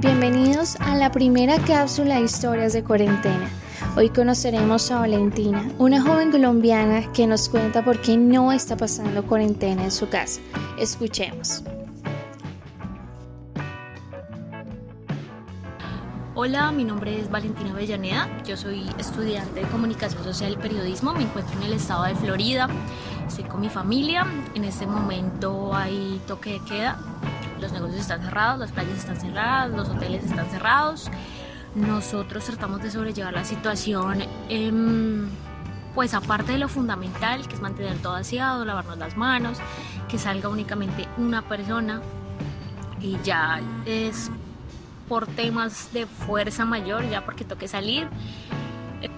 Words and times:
Bienvenidos 0.00 0.76
a 0.80 0.96
la 0.96 1.12
primera 1.12 1.58
cápsula 1.58 2.14
de 2.14 2.22
historias 2.22 2.72
de 2.72 2.82
cuarentena. 2.82 3.50
Hoy 3.98 4.08
conoceremos 4.08 4.90
a 4.90 5.00
Valentina, 5.00 5.70
una 5.76 6.00
joven 6.00 6.30
colombiana 6.30 7.12
que 7.12 7.26
nos 7.26 7.50
cuenta 7.50 7.84
por 7.84 8.00
qué 8.00 8.16
no 8.16 8.50
está 8.50 8.78
pasando 8.78 9.22
cuarentena 9.26 9.84
en 9.84 9.90
su 9.90 10.08
casa. 10.08 10.40
Escuchemos. 10.78 11.62
Hola, 16.34 16.72
mi 16.72 16.84
nombre 16.84 17.20
es 17.20 17.30
Valentina 17.30 17.72
Avellaneda, 17.72 18.26
yo 18.44 18.56
soy 18.56 18.88
estudiante 18.98 19.60
de 19.60 19.66
comunicación 19.66 20.24
social 20.24 20.52
y 20.52 20.56
periodismo, 20.56 21.12
me 21.12 21.24
encuentro 21.24 21.54
en 21.58 21.64
el 21.64 21.74
estado 21.74 22.04
de 22.04 22.14
Florida, 22.14 22.70
estoy 23.28 23.44
con 23.44 23.60
mi 23.60 23.68
familia, 23.68 24.26
en 24.54 24.64
este 24.64 24.86
momento 24.86 25.74
hay 25.74 26.18
toque 26.26 26.52
de 26.52 26.64
queda, 26.64 26.98
los 27.60 27.72
negocios 27.72 28.00
están 28.00 28.22
cerrados, 28.22 28.58
las 28.58 28.72
playas 28.72 28.98
están 28.98 29.20
cerradas, 29.20 29.70
los 29.70 29.88
hoteles 29.88 30.24
están 30.24 30.46
cerrados. 30.50 31.10
Nosotros 31.74 32.44
tratamos 32.44 32.82
de 32.82 32.90
sobrellevar 32.90 33.32
la 33.32 33.44
situación, 33.44 34.22
em, 34.48 35.28
pues 35.94 36.14
aparte 36.14 36.52
de 36.52 36.58
lo 36.58 36.68
fundamental, 36.68 37.46
que 37.46 37.54
es 37.54 37.60
mantener 37.60 37.96
todo 37.98 38.16
aseado, 38.16 38.64
lavarnos 38.64 38.98
las 38.98 39.16
manos, 39.16 39.58
que 40.08 40.18
salga 40.18 40.48
únicamente 40.48 41.06
una 41.16 41.42
persona 41.42 42.00
y 43.00 43.18
ya 43.22 43.60
es 43.86 44.30
por 45.08 45.26
temas 45.26 45.92
de 45.92 46.06
fuerza 46.06 46.64
mayor, 46.64 47.08
ya 47.08 47.24
porque 47.24 47.44
toque 47.44 47.68
salir, 47.68 48.08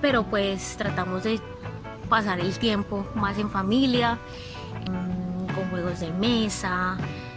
pero 0.00 0.24
pues 0.24 0.76
tratamos 0.76 1.24
de 1.24 1.40
pasar 2.08 2.40
el 2.40 2.58
tiempo 2.58 3.06
más 3.14 3.38
en 3.38 3.50
familia, 3.50 4.18
em, 4.86 5.46
con 5.54 5.70
juegos 5.70 6.00
de 6.00 6.10
mesa, 6.12 6.96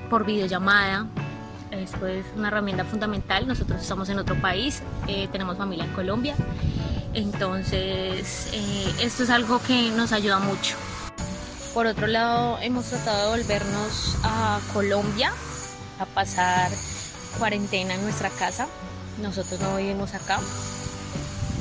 por 0.10 0.26
videollamada. 0.26 1.08
Esto 1.72 2.08
es 2.08 2.26
una 2.36 2.48
herramienta 2.48 2.86
fundamental. 2.86 3.48
Nosotros 3.48 3.82
estamos 3.82 4.10
en 4.10 4.20
otro 4.20 4.36
país, 4.42 4.82
eh, 5.08 5.28
tenemos 5.32 5.58
familia 5.58 5.86
en 5.86 5.94
Colombia. 5.94 6.36
Entonces, 7.14 8.50
eh, 8.54 8.94
esto 9.02 9.24
es 9.24 9.30
algo 9.30 9.62
que 9.62 9.90
nos 9.92 10.12
ayuda 10.12 10.40
mucho. 10.40 10.76
Por 11.74 11.88
otro 11.88 12.08
lado, 12.08 12.58
hemos 12.62 12.86
tratado 12.86 13.34
de 13.34 13.40
volvernos 13.40 14.18
a 14.24 14.60
Colombia 14.74 15.32
a 16.00 16.06
pasar 16.06 16.72
cuarentena 17.38 17.96
en 17.96 18.04
nuestra 18.04 18.30
casa. 18.30 18.68
Nosotros 19.22 19.60
no 19.60 19.78
vivimos 19.78 20.14
acá. 20.14 20.40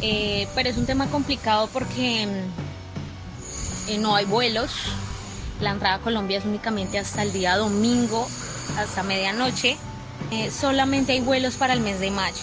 Eh, 0.01 0.47
pero 0.55 0.69
es 0.69 0.77
un 0.77 0.86
tema 0.86 1.06
complicado 1.06 1.69
porque 1.73 2.29
no 3.98 4.14
hay 4.14 4.25
vuelos, 4.25 4.70
la 5.60 5.70
entrada 5.70 5.97
a 5.97 6.00
Colombia 6.00 6.38
es 6.38 6.44
únicamente 6.44 6.98
hasta 6.98 7.22
el 7.22 7.33
día 7.33 7.56
domingo, 7.56 8.27
hasta 8.77 9.02
medianoche. 9.02 9.77
Eh, 10.30 10.50
solamente 10.50 11.12
hay 11.12 11.20
vuelos 11.20 11.56
para 11.56 11.74
el 11.74 11.80
mes 11.80 12.00
de 12.00 12.11
mayo. 12.11 12.42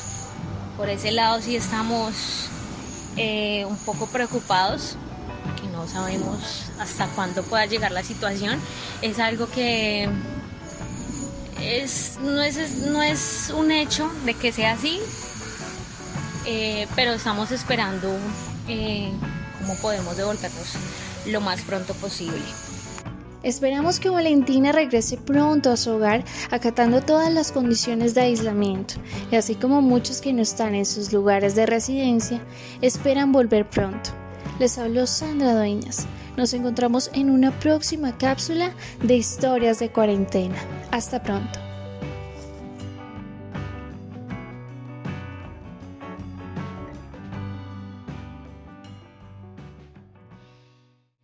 Por 0.77 0.89
ese 0.89 1.11
lado 1.11 1.41
sí 1.41 1.55
estamos 1.55 2.49
eh, 3.17 3.65
un 3.65 3.77
poco 3.77 4.07
preocupados, 4.07 4.95
que 5.61 5.67
no 5.67 5.87
sabemos 5.87 6.71
hasta 6.79 7.07
cuándo 7.07 7.43
pueda 7.43 7.65
llegar 7.65 7.91
la 7.91 8.03
situación. 8.03 8.59
Es 9.01 9.19
algo 9.19 9.49
que 9.49 10.09
es, 11.61 12.17
no, 12.21 12.41
es, 12.41 12.77
no 12.77 13.03
es 13.03 13.51
un 13.55 13.71
hecho 13.71 14.09
de 14.25 14.33
que 14.33 14.51
sea 14.51 14.73
así, 14.73 14.99
eh, 16.45 16.87
pero 16.95 17.13
estamos 17.13 17.51
esperando 17.51 18.09
cómo 19.59 19.75
podemos 19.81 20.15
devolvernos 20.15 20.75
lo 21.27 21.41
más 21.41 21.61
pronto 21.61 21.93
posible. 21.95 22.41
Esperamos 23.43 23.99
que 23.99 24.09
Valentina 24.09 24.71
regrese 24.71 25.17
pronto 25.17 25.71
a 25.71 25.77
su 25.77 25.91
hogar 25.91 26.23
acatando 26.51 27.01
todas 27.01 27.33
las 27.33 27.51
condiciones 27.51 28.13
de 28.13 28.21
aislamiento 28.21 28.95
y 29.31 29.35
así 29.35 29.55
como 29.55 29.81
muchos 29.81 30.21
que 30.21 30.31
no 30.31 30.43
están 30.43 30.75
en 30.75 30.85
sus 30.85 31.11
lugares 31.11 31.55
de 31.55 31.65
residencia 31.65 32.39
esperan 32.81 33.31
volver 33.31 33.67
pronto. 33.67 34.11
Les 34.59 34.77
habló 34.77 35.07
Sandra 35.07 35.55
Dueñas. 35.55 36.05
Nos 36.37 36.53
encontramos 36.53 37.09
en 37.13 37.29
una 37.31 37.51
próxima 37.59 38.15
cápsula 38.17 38.73
de 39.01 39.15
historias 39.15 39.79
de 39.79 39.89
cuarentena. 39.91 40.55
Hasta 40.91 41.21
pronto. 41.23 41.70